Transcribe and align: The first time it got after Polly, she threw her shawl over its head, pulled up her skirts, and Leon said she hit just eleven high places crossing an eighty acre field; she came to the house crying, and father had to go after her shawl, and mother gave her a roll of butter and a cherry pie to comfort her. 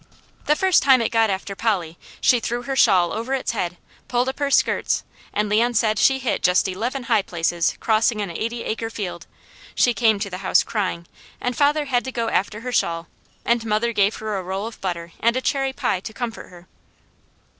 The 0.45 0.55
first 0.55 0.81
time 0.81 0.99
it 0.99 1.11
got 1.11 1.29
after 1.29 1.55
Polly, 1.55 1.95
she 2.19 2.39
threw 2.39 2.63
her 2.63 2.75
shawl 2.75 3.13
over 3.13 3.35
its 3.35 3.51
head, 3.51 3.77
pulled 4.07 4.29
up 4.29 4.39
her 4.39 4.49
skirts, 4.49 5.03
and 5.31 5.47
Leon 5.47 5.75
said 5.75 5.99
she 5.99 6.17
hit 6.17 6.41
just 6.41 6.67
eleven 6.67 7.03
high 7.03 7.21
places 7.21 7.77
crossing 7.79 8.19
an 8.19 8.31
eighty 8.31 8.63
acre 8.63 8.89
field; 8.89 9.27
she 9.75 9.93
came 9.93 10.17
to 10.17 10.29
the 10.31 10.39
house 10.39 10.63
crying, 10.63 11.05
and 11.39 11.55
father 11.55 11.85
had 11.85 12.03
to 12.05 12.11
go 12.11 12.29
after 12.29 12.61
her 12.61 12.71
shawl, 12.71 13.09
and 13.45 13.63
mother 13.63 13.93
gave 13.93 14.15
her 14.15 14.37
a 14.37 14.41
roll 14.43 14.65
of 14.65 14.81
butter 14.81 15.11
and 15.19 15.35
a 15.35 15.39
cherry 15.41 15.71
pie 15.71 15.99
to 15.99 16.13
comfort 16.13 16.47
her. 16.47 16.67